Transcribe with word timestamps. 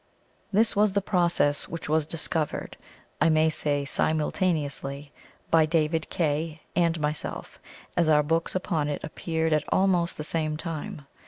This 0.51 0.75
was 0.75 0.93
the 0.93 0.99
process 1.01 1.69
which 1.69 1.87
was 1.87 2.07
discovered, 2.07 2.75
I 3.21 3.29
may 3.29 3.51
say 3.51 3.85
simultaneously, 3.85 5.11
by 5.51 5.67
DAVID 5.67 6.09
KAY 6.09 6.61
and 6.75 6.99
myself, 6.99 7.59
as 7.95 8.09
our 8.09 8.23
books 8.23 8.55
upon 8.55 8.89
it 8.89 9.03
appeared 9.03 9.53
at 9.53 9.63
almost 9.71 10.17
the 10.17 10.23
same 10.23 10.57
time. 10.57 11.05